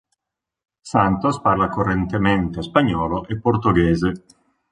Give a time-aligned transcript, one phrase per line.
[0.93, 4.09] Santos parla correntemente spagnolo e portoghese.